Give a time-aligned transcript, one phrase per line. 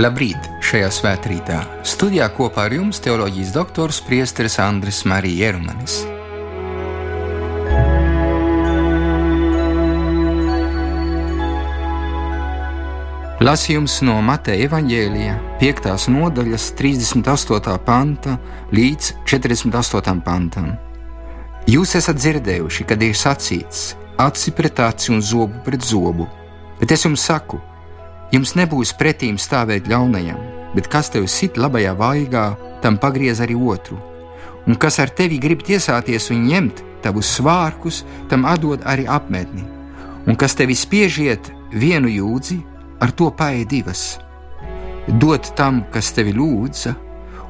[0.00, 0.46] Labrīt!
[0.64, 5.98] Šajā svētkrītā studijā kopā ar jums teoloģijas doktors Priesteris Andris Marija Jerumanis.
[13.44, 15.92] Lasījums no Mateja Evanģēlija 5.
[16.16, 17.76] nodaļas 38.
[17.84, 18.38] panta
[18.72, 20.20] līdz 48.
[20.24, 20.70] pantam.
[21.68, 26.30] Jūs esat dzirdējuši, kad ir sacīts: aci pret aci un zobu pret zobu,
[26.80, 27.60] bet es jums saku,
[28.30, 30.38] Jums nebūs pretīm stāvēt ļaunajam,
[30.76, 32.44] bet kas tev sit labajā vaigā,
[32.82, 33.98] tam pagriez arī otru.
[34.68, 39.64] Un kas ar tevi grib tiesāties un ņemt tavus svārkus, tam atdod arī apmetni.
[40.28, 42.60] Un kas tevi spiežiet vienu jūdzi,
[43.02, 44.20] ar to paēd divas.
[45.08, 46.94] Dod tam, kas tevi lūdza,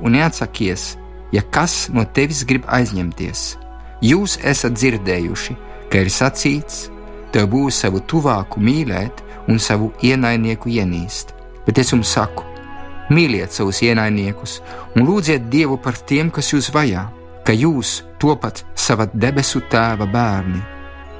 [0.00, 0.94] un neatsakies,
[1.34, 3.42] ja kas no tevis grib aizņemties.
[4.00, 5.56] Jūs esat dzirdējuši,
[5.92, 6.86] ka ir sacīts,
[7.34, 11.34] tev būs savu tuvāku mīlēt, un savu ienaidnieku ienīst.
[11.66, 12.46] Bet es jums saku,
[13.10, 14.60] mīliet savus ienaidniekus
[14.96, 17.08] un lūdziet Dievu par tiem, kas jūs vajā,
[17.44, 20.62] ka jūs topat sava debesu tēva bērni,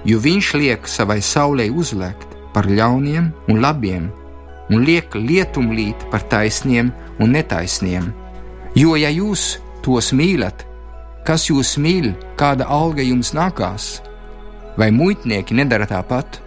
[0.05, 4.09] jo Viņš liek savai saulē uzlēkt par ļauniem un labiem,
[4.71, 8.11] un liek lietumlīt par taisniem un netaisniem.
[8.79, 10.65] Jo, ja jūs tos mīlat,
[11.27, 13.99] kas jūs mīl, kāda alga jums nākās,
[14.79, 16.41] vai muitnieki nedara tāpat?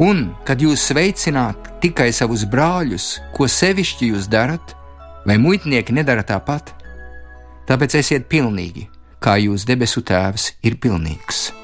[0.00, 4.72] Un, kad jūs sveicināt tikai savus brāļus, ko sevišķi jūs darat,
[5.28, 6.72] vai muitnieki nedara tāpat?
[7.68, 8.88] Tāpēc esiet pilnīgi,
[9.20, 11.59] kā jūs debesu Tēvs ir pilnīgs.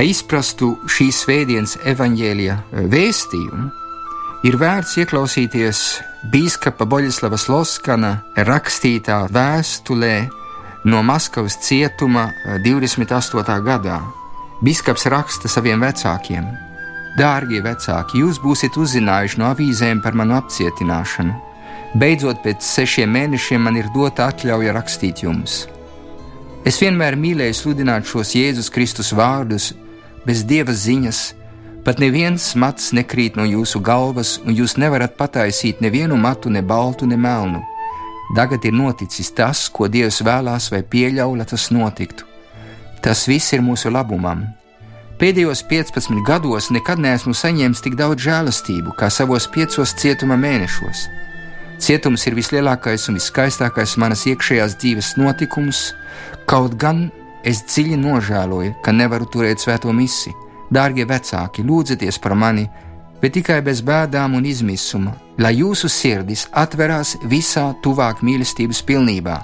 [0.00, 3.66] Lai izprastu šīs svētdienas evaņģēlija eh, vēstījumu,
[4.48, 5.80] ir vērts ieklausīties
[6.32, 8.14] biskupa Boļislava Sloskana
[8.48, 10.14] rakstītā vēstulē
[10.88, 12.30] no Maskavas cietuma
[12.64, 13.42] 28.
[13.42, 13.98] Eh, gadā.
[14.64, 16.48] Biskups raksta saviem vecākiem:
[17.20, 21.36] Dārgie vecāki, jūs būsiet uzzinājuši no avīzēm par manu apcietināšanu.
[22.00, 25.66] Beidzot, pēc sešiem mēnešiem man ir dota atļauja rakstīt jums.
[26.64, 29.74] Es vienmēr mīlēju sludināt šos Jēzus Kristus vārdus,
[30.26, 31.20] bez dieva ziņas,
[31.84, 37.06] pat neviens mats nekrīt no jūsu galvas, un jūs nevarat pataisīt nevienu matu, ne baltu,
[37.06, 37.62] ne melnu.
[38.36, 42.28] Tagad ir noticis tas, ko Dievs vēlās vai pieļauj, lai tas notiktu.
[43.02, 44.44] Tas viss ir mūsu labumam.
[45.20, 51.02] Pēdējos 15 gados nekad neesmu saņēmis tik daudz žēlastību kā savos piecos cietuma mēnešos.
[51.80, 55.90] Cietums ir vislielākais un viskaistākais manas iekšējās dzīves notikums,
[56.48, 57.08] kaut gan
[57.44, 60.36] Es dziļi nožēloju, ka nevaru turēt svēto misiju.
[60.70, 62.66] Dārgie vecāki, lūdzieties par mani,
[63.22, 69.38] bet tikai bez bēdām un izmisuma, lai jūsu sirdis atverās visā tuvāk mīlestības pilnībā.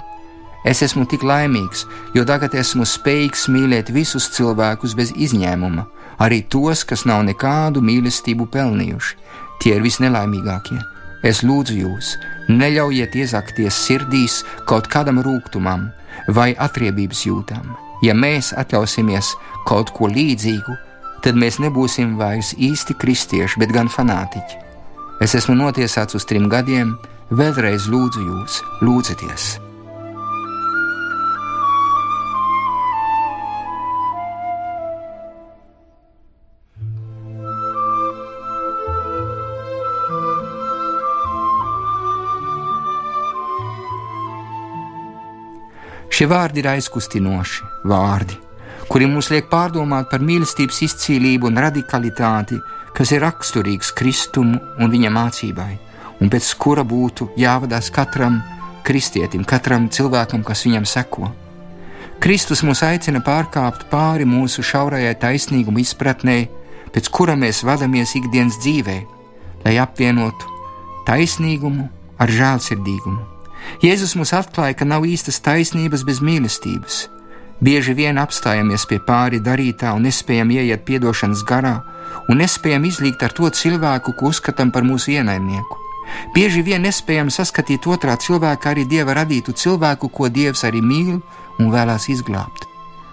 [0.67, 1.85] Es esmu tik laimīgs,
[2.15, 5.87] jo tagad esmu spējīgs mīlēt visus cilvēkus bez izņēmuma,
[6.23, 9.17] arī tos, kas nav nekādu mīlestību pelnījuši.
[9.63, 10.77] Tie ir visnelaimīgākie.
[11.25, 12.13] Es lūdzu jūs,
[12.51, 15.89] neļaujiet iezakties sirdīs kaut kādam rūkumam
[16.29, 19.33] vai atriebības jūtām Ja mēs atļausimies
[19.67, 20.77] kaut ko līdzīgu,
[21.25, 24.63] tad mēs nebūsim vairs īsti kristieši, bet gan fanātiķi.
[25.23, 26.97] Es esmu notiesāts uz trim gadiem,
[27.33, 29.66] vēlreiz lūdzu jūs, lūdzieties!
[46.17, 48.39] Šie vārdi ir aizkustinoši vārdi,
[48.89, 52.57] kuri mums liek pārdomāt par mīlestības izcīlību un radikalitāti,
[52.97, 55.75] kas ir raksturīgs Kristumu un viņa mācībai,
[56.17, 58.39] un pēc kura būtu jāvadās katram
[58.89, 61.29] kristietim, katram cilvēkam, kas viņam seko.
[62.17, 66.39] Kristus mūs aicina pārkāpt pāri mūsu šaurajai taisnīguma izpratnē,
[66.97, 68.99] pēc kura mēs vadāmies ikdienas dzīvē,
[69.69, 70.49] lai apvienotu
[71.05, 73.36] taisnīgumu ar žēlsirdīgumu
[73.83, 77.07] Jēzus mums atklāja, ka nav īstas taisnības bez mīlestības.
[77.61, 81.75] Bieži vien apstājamies pie pāri darītā un nespējam ieiet atdošanas garā,
[82.29, 85.77] un nespējam izlīgt ar to cilvēku, ko uzskatām par mūsu ienaidnieku.
[86.35, 91.17] Bieži vien nespējam saskatīt otrā cilvēkā arī dieva radītu cilvēku, ko dievs arī mīl
[91.59, 92.67] un vēlās izglābt.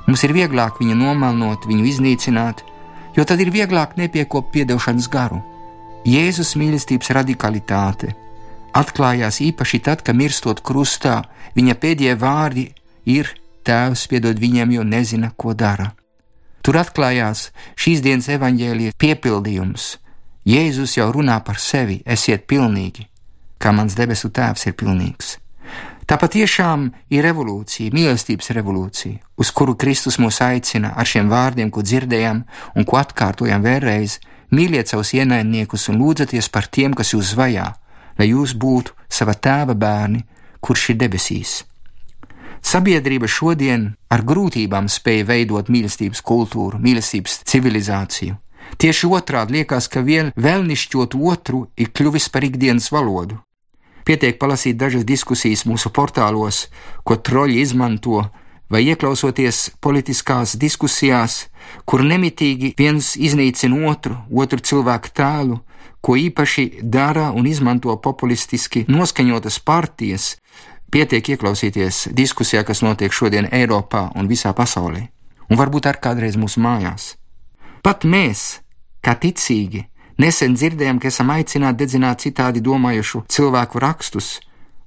[0.06, 2.60] Mums ir vieglāk viņu nomalnot, viņu iznīcināt,
[3.16, 5.40] jo tad ir vieglāk nepiekopt atdošanas garu.
[6.04, 8.12] Jēzus mīlestības radikalitāte
[8.74, 11.22] atklājās īpaši tad, kad mirstot krustā,
[11.56, 12.68] viņa pēdējie vārdi
[13.06, 13.32] ir:
[13.64, 15.94] Tēvs piedod viņiem, jo nezina, ko dara.
[16.60, 17.48] Tur atklājās
[17.80, 19.86] šīs dienas evaņģēlīja piepildījums,
[20.44, 23.06] Jēzus jau runā par sevi: esiet pilnīgi,
[23.56, 25.38] kā mans debesu tēvs ir pilnīgs.
[26.04, 31.80] Tā patiešām ir revolūcija, mīlestības revolūcija, uz kuru Kristus mūs aicina ar šiem vārdiem, ko
[31.80, 32.42] dzirdējām
[32.76, 34.18] un ko atkārtojam vēlreiz.
[34.52, 37.70] Mīliet savus ienaidniekus un lūdzieties par tiem, kas jūs vajā,
[38.18, 40.24] lai jūs būtu sava tēva bērni,
[40.60, 41.62] kurš ir debesīs.
[42.64, 48.38] Sabiedrība šodien ar grūtībām spēja veidot mīlestības kultūru, mīlestības civilizāciju.
[48.80, 53.36] Tieši otrādi liekas, ka vien vēlnišķot otru ir kļuvis par ikdienas valodu.
[54.04, 56.66] Pietiek palasīt dažas diskusijas mūsu portālos,
[57.04, 58.24] ko troļi izmanto,
[58.70, 61.46] vai ieklausoties politiskās diskusijās,
[61.84, 65.60] kur nemitīgi viens iznīcina otru, otru cilvēku tēlu,
[66.04, 70.34] ko īpaši dara un izmanto populistiski noskaņotas partijas.
[70.92, 75.08] Pietiek ieklausīties diskusijā, kas notiek šodien Eiropā un visā pasaulē,
[75.50, 77.14] un varbūt arī kādreiz mūsu mājās.
[77.82, 78.60] Pat mēs,
[79.02, 84.36] kā ticīgi, Nesen dzirdējām, ka esam aicināti dedzināt citādi domājušu cilvēku rakstus,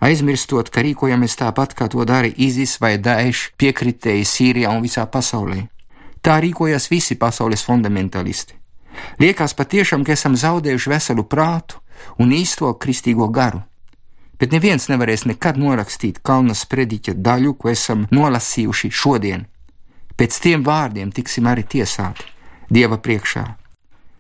[0.03, 5.67] aizmirstot, ka rīkojamies tāpat, kā to dara Izis vai Daesh piekritēji Sīrijā un visā pasaulē.
[6.21, 8.55] Tā rīkojas visi pasaules fundamentalisti.
[9.21, 11.81] Liekas patiešām, ka esam zaudējuši veselu prātu
[12.21, 13.61] un īsto kristīgo garu.
[14.37, 19.47] Bet neviens nevarēs nekad norakstīt kalnas prediķa daļu, ko esam nolasījuši šodien.
[20.17, 22.25] Pēc tiem vārdiem tiksim arī tiesāti
[22.69, 23.45] Dieva priekšā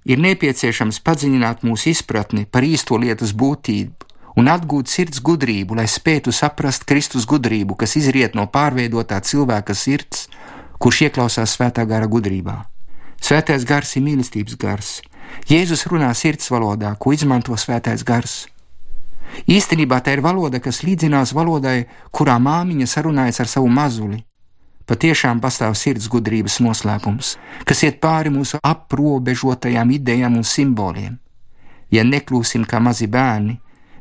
[0.07, 4.06] ir nepieciešams padziļināt mūsu izpratni par īsto lietas būtību
[4.37, 10.27] un atgūt sirds gudrību, lai spētu saprast Kristus gudrību, kas izriet no pārveidotā cilvēka sirds,
[10.77, 12.59] kurš ieklausās svētā gara gudrībā.
[13.17, 14.91] Svētais gars ir mīlestības gars.
[15.49, 18.45] Jēzus runā sirds valodā, ko izmanto svētais gars.
[19.49, 24.21] Īstenībā tā ir valoda, kas līdzinās valodai, kurā māmiņa sarunājas ar savu mazuli,
[24.87, 27.35] patiešām pastāv sirds gudrības noslēpums,
[27.67, 31.17] kas iet pāri mūsu aprobežotajām idejām un simboliem.
[31.91, 33.57] Ja nekļūsim kā mazi bērni,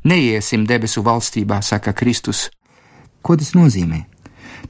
[0.06, 2.46] neiesim debesu valstībā, saka Kristus.
[3.22, 4.04] Ko tas nozīmē?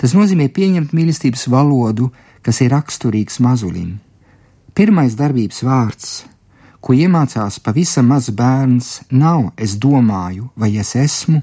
[0.00, 2.10] Tas nozīmē pieņemt mīlestības valodu,
[2.42, 3.98] kas ir raksturīgs mazulim.
[4.76, 6.10] Pirmais darbības vārds,
[6.80, 11.40] ko iemācās pavisam mazs bērns, nav es domāju, vai es esmu,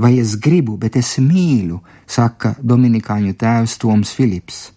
[0.00, 4.70] vai es gribu, bet es mīlu, saka Dominikāņu tēvs Toms Filips.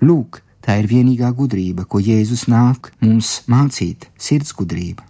[0.00, 5.02] Lūk, tā ir vienīgā gudrība, ko Jēzus nāk mums mācīt- sirds gudrība.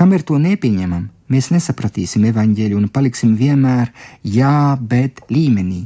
[0.00, 3.90] Kamēr to nepieņemam, mēs nesapratīsim evaņģēļu un paliksim vienmēr
[4.24, 5.82] jā, bet līmenī,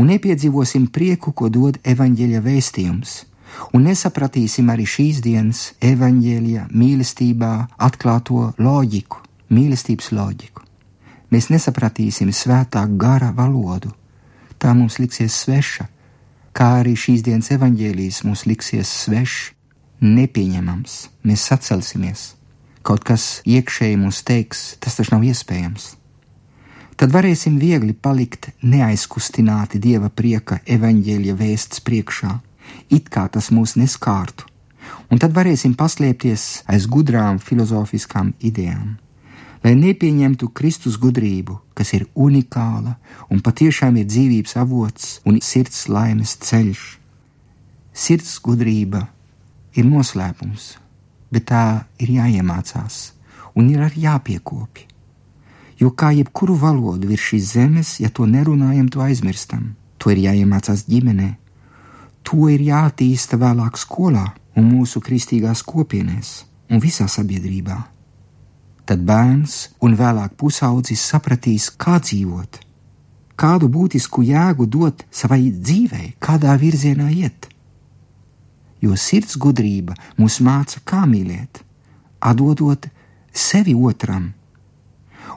[0.00, 3.10] un nepiedzīvosim prieku, ko dod evaņģēļa vēstījums,
[3.76, 7.50] un nesapratīsim arī šīs dienas evaņģēļa mīlestībā
[7.84, 9.20] atklāto loģiku,
[9.52, 10.64] mīlestības loģiku.
[11.28, 13.90] Mēs nesapratīsim svētā gara valodu.
[14.56, 15.84] Tā mums liksies sveša,
[16.56, 19.52] kā arī šīs dienas evaņģēlijas mums liksies svešs,
[20.00, 20.96] nepieņemams.
[21.28, 22.24] Mēs sacelsimies,
[22.86, 25.94] kaut kas iekšēji mums teiks, tas taču nav iespējams.
[26.94, 32.36] Tad varēsim viegli palikt neaizkustināti dieva prieka evaņģēlja vēsts priekšā,
[32.94, 34.46] it kā tas mūs neskārtu,
[35.10, 38.94] un tad varēsim paslēpties aiz gudrām filozofiskām idejām
[39.64, 42.98] lai nepieņemtu Kristus gudrību, kas ir unikāla
[43.32, 46.82] un patiešām ir dzīvības avots un sirds laimes ceļš.
[47.94, 49.06] Sirds gudrība
[49.72, 50.74] ir noslēpums,
[51.34, 51.64] bet tā
[51.98, 53.12] ir jāiemācās
[53.54, 54.88] un ir arī jāpiekopja.
[55.78, 59.74] Jo kā jebkuru valodu virs šīs zemes, ja to nerunājam, to aizmirstam.
[59.98, 61.32] To ir jāiemācās ģimenē,
[62.22, 66.36] to ir jāattīsta vēlāk skolā un mūsu kristīgās kopienēs
[66.70, 67.80] un visā sabiedrībā
[68.84, 72.60] tad bērns un vēlāk pusaudzis sapratīs, kā dzīvot,
[73.40, 77.48] kādu būtisku jēgu dot savai dzīvei, kādā virzienā iet.
[78.84, 81.62] Jo sirds gudrība mūs māca, kā mīlēt,
[82.20, 82.88] atdodot
[83.32, 84.32] sevi otram,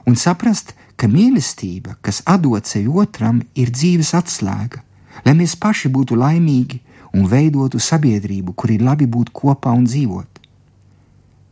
[0.04, 4.82] un saprast, ka mīlestība, kas atdod sevi otram, ir dzīves atslēga,
[5.24, 6.82] lai mēs paši būtu laimīgi
[7.14, 10.42] un veidotu sabiedrību, kur ir labi būt kopā un dzīvot.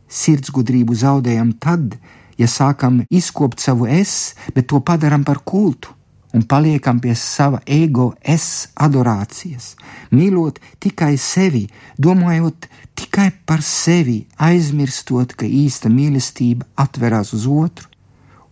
[0.07, 1.97] Sirdsgudrību zaudējam tad,
[2.37, 5.96] ja sākam izkopt savu es, bet to padaram par kultu
[6.37, 9.71] un paliekam pie sava ego es adorācijas,
[10.13, 11.63] mīlot tikai sevi,
[11.97, 12.67] domājot
[12.97, 17.89] tikai par sevi, aizmirstot, ka īsta mīlestība atverās uz otru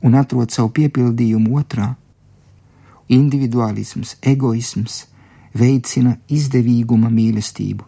[0.05, 1.91] un atrod savu piepildījumu otrā.
[3.13, 5.03] Individualisms, egoisms
[5.53, 7.85] veicina izdevīguma mīlestību.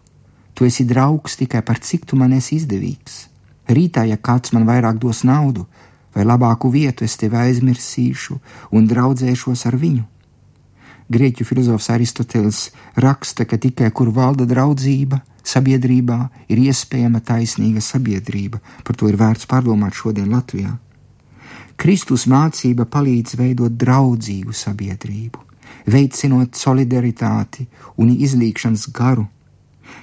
[0.54, 3.26] Tu esi draugs tikai par cik tu man esi izdevīgs.
[3.68, 5.66] Rītā, ja kāds man vairāk dos naudu
[6.18, 8.38] vai labāku vietu, es tevi aizmirsīšu
[8.74, 10.02] un draudzēšos ar viņu.
[11.08, 12.66] Grieķu filozofs Aristoteles
[13.00, 16.18] raksta, ka tikai kur valda draudzība, sabiedrībā
[16.52, 18.60] ir iespējama taisnīga sabiedrība.
[18.84, 20.74] Par to ir vērts pārdomāt šodien Latvijā.
[21.78, 25.40] Kristus mācība palīdz veidot draudzīgu sabiedrību,
[25.86, 29.28] veicinot solidaritāti un izlīkšanas garu.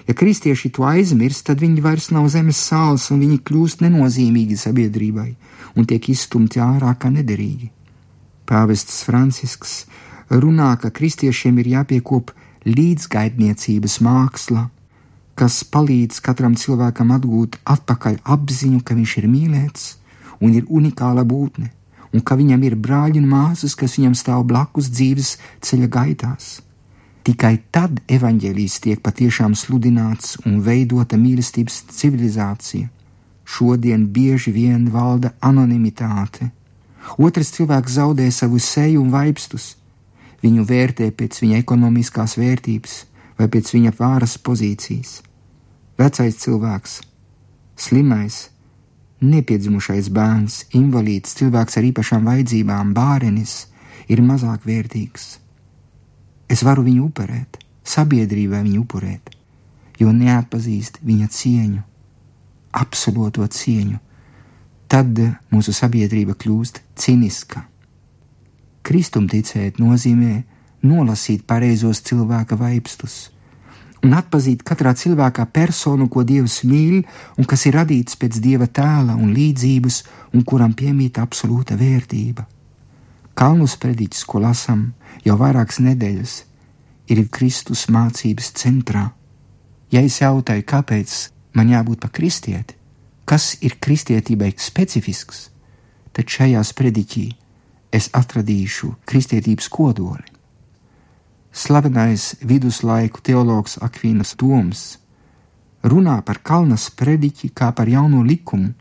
[0.07, 5.31] Ja kristieši to aizmirst, tad viņi vairs nav zemes sāls un viņi kļūst nenozīmīgi sabiedrībai
[5.75, 7.71] un tiek izstumti ārā kā nederīgi.
[8.45, 9.85] Pāvests Francisks
[10.29, 12.31] runā, ka kristiešiem ir jāpiekop
[12.65, 14.67] līdzgaidniecības māksla,
[15.35, 19.87] kas palīdz katram cilvēkam atgūt atpakaļ apziņu, ka viņš ir mīlēts
[20.41, 21.71] un ir unikāla būtne,
[22.13, 26.64] un ka viņam ir brāļi un māsas, kas viņam stāv blakus dzīves ceļa gaitās.
[27.25, 32.91] Tikai tad evaņģēlijs tiek patiešām sludināts un veidota mīlestības civilizācija.
[33.45, 36.51] Šodien bieži vien valda anonimitāte.
[37.17, 39.73] Otrs cilvēks zaudē savu seju un vaipstus.
[40.45, 42.97] Viņu vērtē pēc viņa ekonomiskās vērtības
[43.39, 45.21] vai pēc viņa vāras pozīcijas.
[45.97, 46.99] Vecais cilvēks,
[47.75, 48.43] slimais,
[49.23, 53.53] Nepiedzimušais bērns, invalīds, cilvēks ar īpašām vajadzībām, bārenis
[54.11, 55.44] ir mazāk vērtīgs.
[56.51, 59.31] Es varu viņu upurēt, sabiedrībai viņu upurēt,
[59.99, 61.83] jo neatpazīst viņa cieņu,
[62.81, 64.01] absolūto cieņu.
[64.91, 65.17] Tad
[65.51, 67.65] mūsu sabiedrība kļūst ciniska.
[68.85, 70.43] Kristumticēt nozīmē
[70.85, 73.31] nolasīt pareizos cilvēka vaipstus
[74.05, 77.01] un atpazīt katrā cilvēkā personu, ko Dievs mīl
[77.39, 80.01] un kas ir radīts pēc Dieva tēla un līdzības
[80.35, 82.45] un kuram piemīt absolūta vērtība.
[83.35, 84.85] Kalnu sprediķis, ko lasām
[85.25, 86.35] jau vairākas nedēļas,
[87.09, 89.09] ir Kristus mācības centrā.
[89.93, 91.15] Ja es jautāju, kāpēc
[91.57, 92.75] man jābūt par kristieti,
[93.25, 95.49] kas ir kristietībai specifisks,
[96.13, 97.25] tad šajā sprediķī
[97.95, 100.25] es atradīšu kristietības kodoli.
[101.55, 104.97] Slavenais viduslaiku teologs Akvīnas Toms
[105.87, 108.73] runā par kalnas prediķi kā par jauno likumu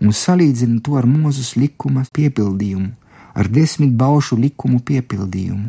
[0.00, 2.92] un salīdzina to ar Mūzes likuma piepildījumu,
[3.34, 5.68] ar desmit baušu likumu piepildījumu.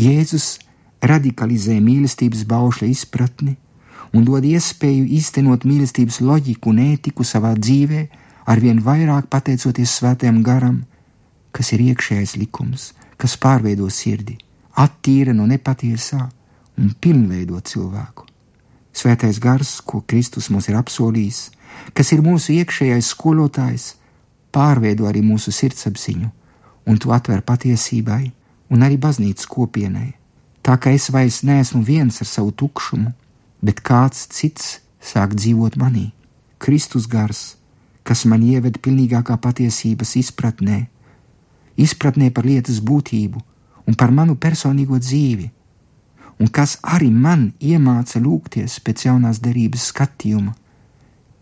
[0.00, 0.58] Jēzus
[1.04, 3.56] radikalizē mīlestības baušļa izpratni
[4.16, 8.06] un dod iespēju īstenot mīlestības loģiku un ētiku savā dzīvē,
[8.50, 10.80] arvien vairāk pateicoties svētajam garam,
[11.52, 12.90] kas ir iekšējais likums,
[13.20, 14.38] kas pārveido sirdi
[14.80, 16.22] attīra no nepatiesā
[16.80, 18.26] un pilnveido cilvēku.
[18.96, 21.50] Svētais gars, ko Kristus mums ir apsolījis,
[21.94, 23.94] kas ir mūsu iekšējais skolotājs,
[24.50, 26.30] pārveido arī mūsu sirdsapziņu
[26.88, 28.30] un to atver patiesībai
[28.70, 30.14] un arī baznīcas kopienai.
[30.62, 33.12] Tā kā es vairs neesmu viens ar savu tukšumu,
[33.64, 36.10] bet kāds cits sāk dzīvot manī.
[36.60, 37.56] Kristus gars,
[38.04, 40.84] kas man ieved pilnīgākā patiesības izpratnē,
[41.80, 43.40] izpratnē par lietas būtību,
[43.88, 45.48] un par manu personīgo dzīvi,
[46.40, 50.54] un kas arī man iemāca lūgties pēc jaunās derības skatījuma,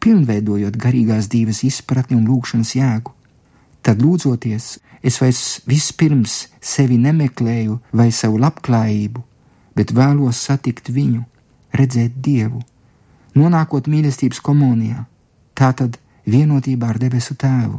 [0.02, 3.14] pilnveidojot garīgās dzīves izpratni un lūgšanas jēgu.
[3.82, 9.22] Tad lūdzoties, es vairs vispirms sevi nemeklēju vai savu labklājību,
[9.78, 11.22] bet vēlos satikt viņu,
[11.78, 12.62] redzēt Dievu,
[13.38, 15.04] nonākot mīlestības komunijā,
[15.54, 17.78] tātad vienotībā ar debesu Tēvu.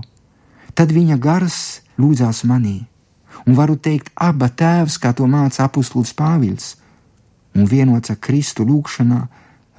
[0.74, 2.86] Tad viņa gars lūdzās manī,
[3.46, 6.76] un varu teikt, aba tēvs, kā to māca apustulis Pāvils,
[7.56, 9.20] un vienots ar Kristu lūgšanā,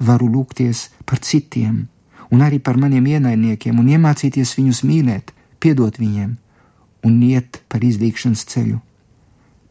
[0.01, 1.87] varu lūgties par citiem,
[2.31, 6.35] un arī par maniem ienaidniekiem, un iemācīties viņus mīlēt, piedot viņiem
[7.07, 8.79] un iet par izdīkšanas ceļu.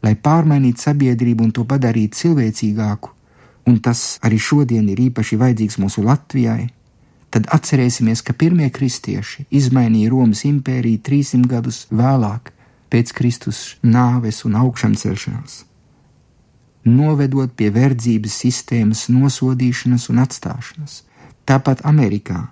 [0.01, 3.11] Lai pārmainītu sabiedrību un to padarītu cilvēcīgāku,
[3.69, 6.71] un tas arī šodien ir īpaši vajadzīgs mūsu Latvijai,
[7.31, 12.51] tad atcerēsimies, ka pirmie kristieši izmainīja Romas impēriju 300 gadus vēlāk,
[12.91, 15.61] pēc Kristus nāves un augšāmcelšanās,
[16.89, 21.03] novedot pie verdzības sistēmas nosodīšanas un atstāšanas.
[21.47, 22.49] Tāpat Amerikā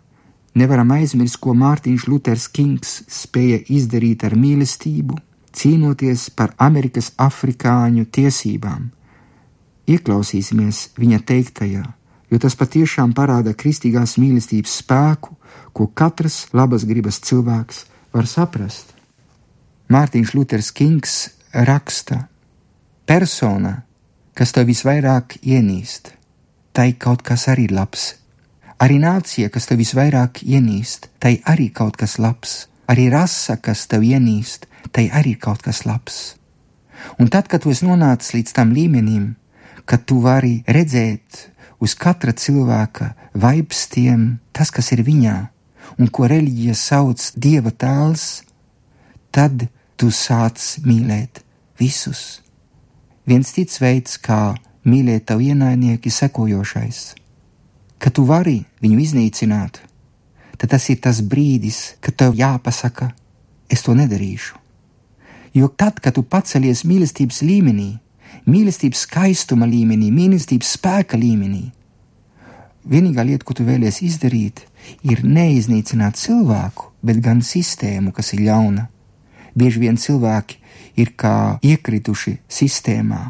[0.56, 5.18] nevaram aizmirst, ko Mārtiņš Luters Kings spēja izdarīt ar mīlestību,
[5.54, 8.90] cīnoties par Amerikas afrikāņu tiesībām.
[9.90, 11.84] Ieklausīsimies viņa teiktajā,
[12.30, 15.36] jo tas patiešām parāda kristīgās mīlestības spēku,
[15.74, 18.94] ko katrs labas gribas cilvēks var saprast.
[19.90, 21.16] Mārtiņš Luters Kings
[21.54, 22.28] raksta:
[23.10, 23.82] Persona,
[24.38, 26.14] kas tev visvairāk ienīst,
[26.74, 28.14] tai kaut kas arī labs.
[28.80, 32.68] Arī nācija, kas tev visvairāk ienīst, tai arī kaut kas labs.
[32.88, 36.40] Arī rasa, kas tev ienīst, tai arī kaut kas labs.
[37.20, 39.34] Un tad, kad tu esi nonācis līdz tam līmenim,
[39.86, 41.50] kad tu vari redzēt
[41.84, 45.38] uz katra cilvēka vaipstiem tas, kas ir viņā,
[46.00, 48.44] un ko reliģija sauc Dieva tēls,
[49.32, 49.68] tad
[50.00, 51.44] tu sāc mīlēt
[51.80, 52.42] visus.
[53.28, 54.56] Viens cits veids, kā
[54.88, 57.02] mīlēt tavu ienaidnieku, ir sekojošais:
[58.00, 59.82] ka tu vari viņu iznīcināt,
[60.58, 63.12] tad tas ir tas brīdis, kad tev jāpasaka,
[63.70, 64.56] es to nedarīšu.
[65.54, 67.90] Jo tad, kad tu pacelies mīlestības līmenī,
[68.50, 71.70] mīlestības skaistuma līmenī, mīlestības spēka līmenī,
[72.90, 74.64] vienīgā lieta, ko tu vēlies izdarīt,
[75.04, 78.88] ir neiznīcināt cilvēku, bet gan sistēmu, kas ir ļauna.
[79.58, 80.60] Bieži vien cilvēki
[81.02, 83.22] ir kā iekrituši sistēmā,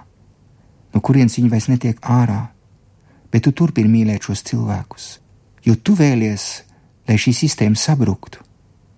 [0.94, 2.50] no kurienes viņi vairs netiek ārā,
[3.32, 5.10] bet tu turpini mīlēt šos cilvēkus,
[5.66, 6.46] jo tu vēlies,
[7.10, 8.42] lai šī sistēma sabruktu,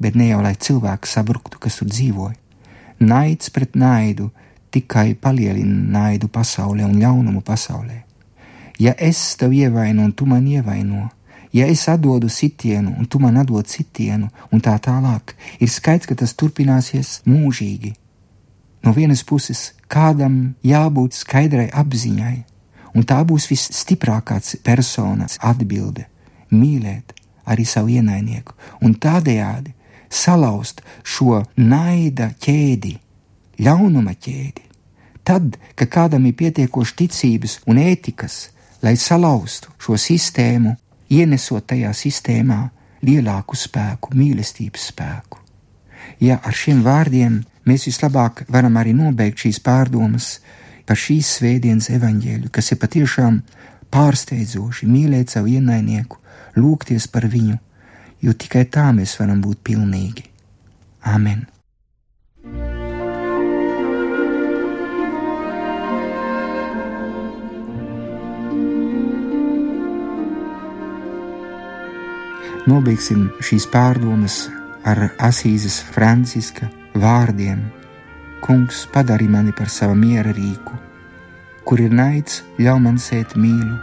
[0.02, 2.38] bet ne jau lai cilvēki sabruktu, kas tur dzīvoja.
[3.02, 4.30] Naids pret naidu
[4.72, 8.04] tikai palielina naidu pasaulē un ļaunumu pasaulē.
[8.82, 11.10] Ja es tev ievainu un tu man ievaino,
[11.54, 16.16] ja es atdodu sitienu un tu man atdod sitienu un tā tālāk, ir skaidrs, ka
[16.16, 17.94] tas turpināsies mūžīgi.
[18.82, 22.38] No vienas puses, kādam jābūt skaidrai apziņai,
[22.96, 26.06] un tā būs visstiprākā personas atbilde-
[26.62, 27.14] mīlēt
[27.46, 29.74] arī savu ienaidnieku, un tādējādi
[30.10, 32.98] salauzt šo naida ķēdi,
[33.60, 34.64] ļaunuma ķēdi.
[35.24, 38.50] Tad, kad kādam ir pietiekoši ticības un ētikas,
[38.82, 40.76] lai salauztu šo sistēmu,
[41.10, 42.70] ienesot tajā sistēmā
[43.06, 45.38] lielāku spēku, mīlestības spēku.
[46.22, 50.40] Ja ar šiem vārdiem mēs vislabāk varam arī nobeigt šīs pārdomas
[50.86, 53.42] par šīs svētdienas evaņģēļu, kas ir patiešām
[53.92, 56.20] pārsteidzoši mīlēt savu ienaidnieku,
[56.58, 57.58] lūgties par viņu,
[58.22, 60.28] jo tikai tā mēs varam būt pilnīgi.
[61.08, 61.48] Āmen!
[72.70, 74.44] Nobeigsim šīs pārdomas
[74.86, 77.64] ar Asīzes Franciska vārdiem:
[78.42, 80.77] Kungs, padari mani par savu miera rīku,
[81.66, 83.75] kur ir naids, ļauj man sēt mīlu,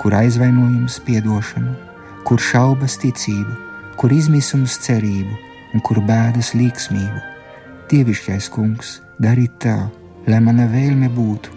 [0.00, 1.74] kur aizvainojums piedošanu,
[2.24, 3.58] kur šaubas ticību,
[4.00, 5.36] kur izmisums cerību
[5.74, 7.20] un kur bēdas līksmību.
[7.92, 9.76] Dievišķais kungs, dari tā,
[10.26, 11.52] lai mana vēlme būtu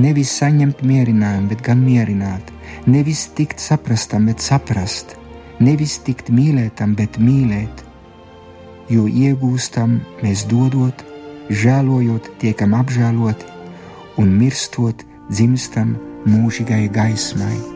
[0.00, 2.50] nevis saņemt mierinājumu, bet gan mierināt,
[2.86, 5.16] nevis tikt saprastam, bet saprast
[5.62, 7.84] nevis tikt mīlētam, bet mīlēt,
[8.90, 11.04] jo iegūstam mēs dodot,
[11.50, 13.50] žēlojot, tiekam apžēloti
[14.20, 15.96] un mirstot, dzimstam
[16.28, 17.73] mūžīgai gaismai.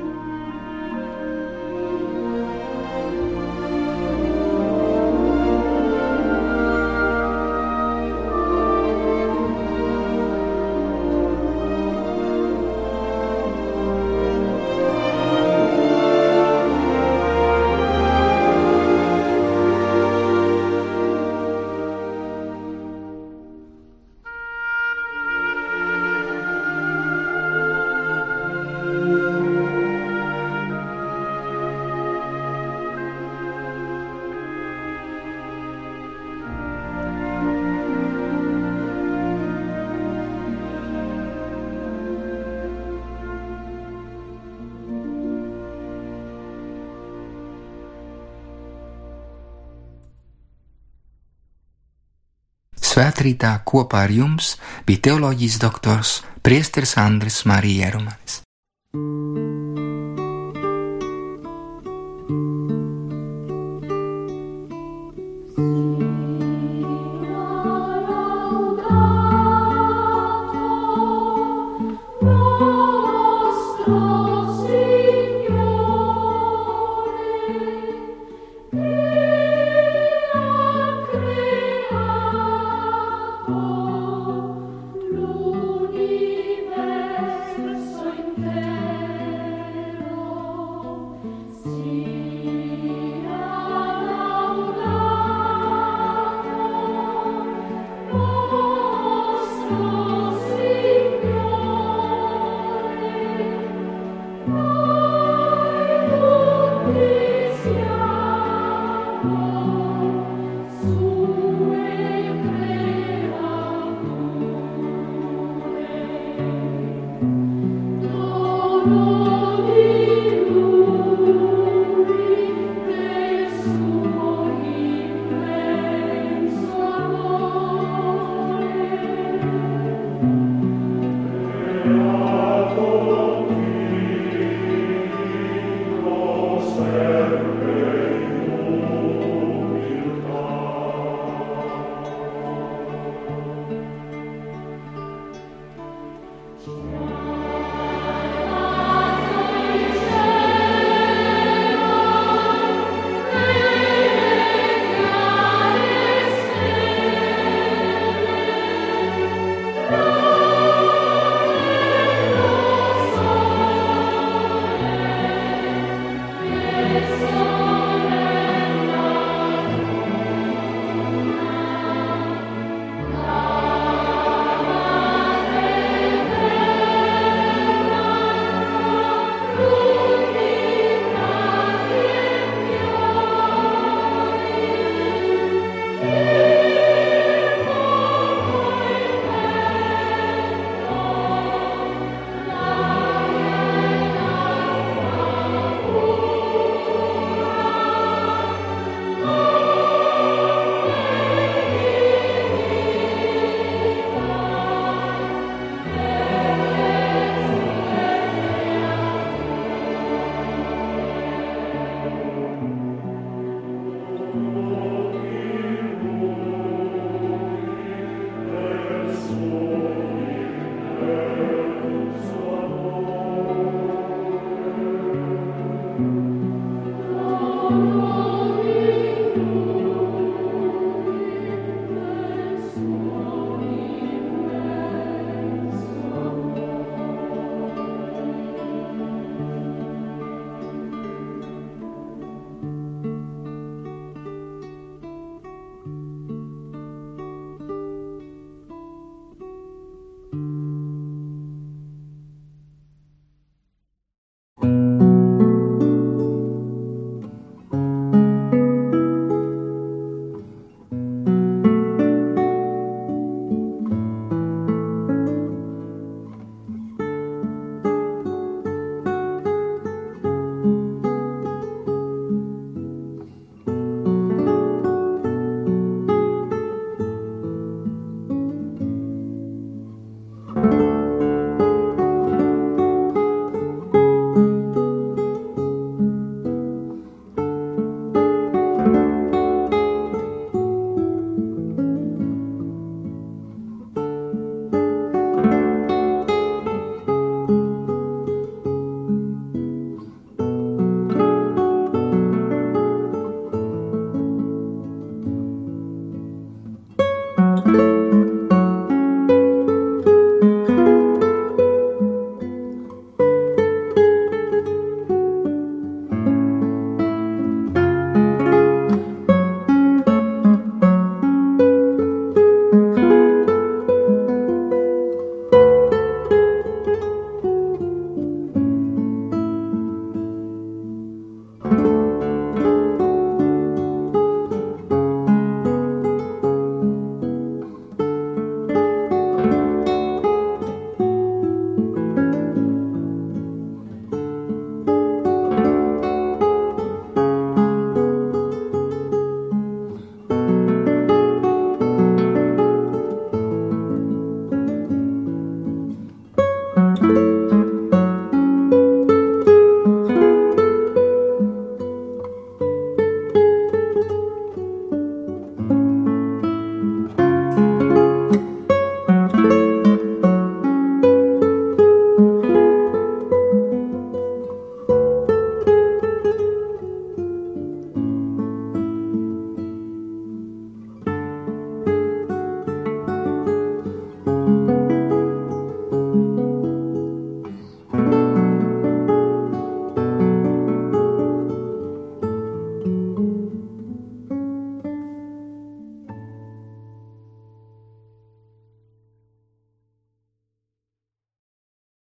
[52.98, 54.56] Svētrītā kopā ar jums
[54.88, 58.40] bija teoloģijas doktors Priesteris Andris Marija Jerumanis.